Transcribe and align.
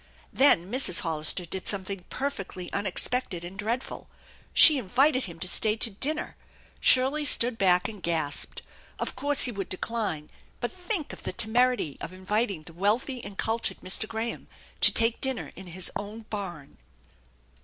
Then 0.33 0.71
Mrs. 0.71 1.01
Hollister 1.01 1.45
did 1.45 1.67
something 1.67 2.05
perfectly 2.09 2.73
unexpected 2.73 3.45
and 3.45 3.55
dreadful 3.55 4.09
she 4.51 4.79
invited 4.79 5.25
him 5.25 5.37
to 5.37 5.47
stay 5.47 5.75
to 5.75 5.91
dinner! 5.91 6.35
Shirley 6.79 7.23
stood 7.23 7.59
back 7.59 7.87
and 7.87 8.01
gasped. 8.01 8.63
Of 8.97 9.15
course 9.15 9.43
he 9.43 9.51
would 9.51 9.69
decline, 9.69 10.31
but 10.59 10.71
think 10.71 11.13
of 11.13 11.21
the 11.21 11.33
temerity 11.33 11.99
of 12.01 12.13
inviting 12.13 12.63
the 12.63 12.73
wealthy 12.73 13.23
and 13.23 13.37
cultured 13.37 13.81
Mr. 13.81 14.07
Graham 14.07 14.47
to 14.79 14.91
take 14.91 15.21
dinner 15.21 15.51
in 15.55 15.67
his 15.67 15.91
own 15.95 16.21
barn! 16.31 16.79